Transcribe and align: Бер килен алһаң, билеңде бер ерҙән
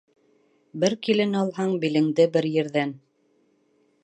Бер 0.83 0.95
килен 1.07 1.37
алһаң, 1.41 1.75
билеңде 1.85 2.29
бер 2.39 2.51
ерҙән 2.57 2.97